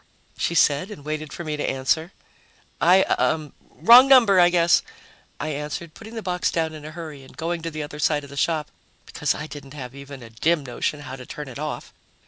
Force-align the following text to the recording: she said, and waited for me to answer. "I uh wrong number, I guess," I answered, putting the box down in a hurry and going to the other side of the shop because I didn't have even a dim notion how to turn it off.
she 0.35 0.55
said, 0.55 0.89
and 0.89 1.05
waited 1.05 1.31
for 1.31 1.43
me 1.43 1.55
to 1.55 1.69
answer. 1.69 2.11
"I 2.81 3.03
uh 3.03 3.49
wrong 3.69 4.07
number, 4.07 4.39
I 4.39 4.49
guess," 4.49 4.81
I 5.39 5.49
answered, 5.49 5.93
putting 5.93 6.15
the 6.15 6.23
box 6.23 6.49
down 6.51 6.73
in 6.73 6.83
a 6.83 6.89
hurry 6.89 7.21
and 7.21 7.37
going 7.37 7.61
to 7.61 7.69
the 7.69 7.83
other 7.83 7.99
side 7.99 8.23
of 8.23 8.31
the 8.31 8.35
shop 8.35 8.71
because 9.05 9.35
I 9.35 9.45
didn't 9.45 9.75
have 9.75 9.93
even 9.93 10.23
a 10.23 10.31
dim 10.31 10.65
notion 10.65 11.01
how 11.01 11.17
to 11.17 11.25
turn 11.27 11.47
it 11.47 11.59
off. 11.59 11.93